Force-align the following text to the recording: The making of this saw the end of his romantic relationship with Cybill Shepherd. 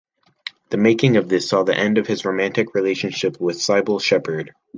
The 0.71 0.77
making 0.77 1.17
of 1.17 1.29
this 1.29 1.47
saw 1.47 1.61
the 1.61 1.77
end 1.77 1.99
of 1.99 2.07
his 2.07 2.25
romantic 2.25 2.73
relationship 2.73 3.39
with 3.39 3.57
Cybill 3.61 4.01
Shepherd. 4.01 4.51